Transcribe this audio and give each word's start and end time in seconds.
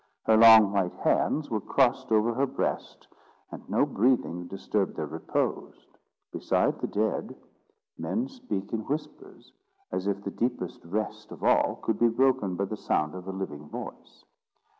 Her 0.23 0.35
long 0.35 0.71
white 0.71 0.95
hands 0.95 1.51
were 1.51 1.61
crossed 1.61 2.11
over 2.11 2.33
her 2.33 2.47
breast, 2.47 3.07
and 3.51 3.69
no 3.69 3.85
breathing 3.85 4.47
disturbed 4.47 4.95
their 4.95 5.05
repose. 5.05 5.85
Beside 6.31 6.79
the 6.79 6.87
dead, 6.87 7.35
men 7.99 8.27
speak 8.27 8.73
in 8.73 8.79
whispers, 8.87 9.53
as 9.91 10.07
if 10.07 10.23
the 10.23 10.31
deepest 10.31 10.83
rest 10.85 11.31
of 11.31 11.43
all 11.43 11.75
could 11.83 11.99
be 11.99 12.07
broken 12.09 12.55
by 12.55 12.65
the 12.65 12.77
sound 12.77 13.13
of 13.13 13.27
a 13.27 13.31
living 13.31 13.69
voice. 13.69 14.25